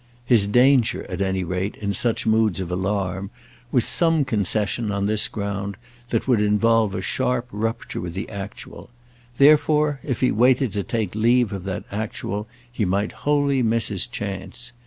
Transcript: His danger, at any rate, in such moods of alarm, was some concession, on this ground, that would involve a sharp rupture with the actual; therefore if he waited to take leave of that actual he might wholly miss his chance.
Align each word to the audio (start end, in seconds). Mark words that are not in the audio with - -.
His 0.25 0.47
danger, 0.47 1.05
at 1.11 1.21
any 1.21 1.43
rate, 1.43 1.75
in 1.75 1.93
such 1.93 2.25
moods 2.25 2.59
of 2.59 2.71
alarm, 2.71 3.29
was 3.71 3.85
some 3.85 4.25
concession, 4.25 4.91
on 4.91 5.05
this 5.05 5.27
ground, 5.27 5.77
that 6.09 6.27
would 6.27 6.41
involve 6.41 6.95
a 6.95 7.03
sharp 7.03 7.47
rupture 7.51 8.01
with 8.01 8.15
the 8.15 8.27
actual; 8.29 8.89
therefore 9.37 9.99
if 10.01 10.19
he 10.21 10.31
waited 10.31 10.71
to 10.71 10.81
take 10.81 11.13
leave 11.13 11.53
of 11.53 11.65
that 11.65 11.83
actual 11.91 12.47
he 12.71 12.83
might 12.83 13.11
wholly 13.11 13.61
miss 13.61 13.89
his 13.89 14.07
chance. 14.07 14.71